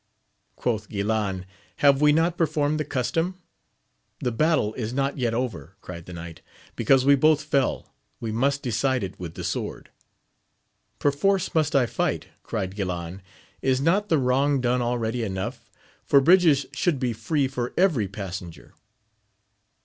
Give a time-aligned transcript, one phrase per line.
[0.55, 1.45] —Quoth Guilan,
[1.75, 3.37] Have we not performed the custom?
[4.19, 6.41] The battle is not yet ovet, cried the knight,
[6.75, 9.91] because we both fell: we must decide it with the sword.
[10.97, 12.29] Perforce must I fight?
[12.41, 13.21] cried Guilan:
[13.61, 15.69] is not the wrong done already enough,
[16.03, 18.73] for bridges should be free for every passenger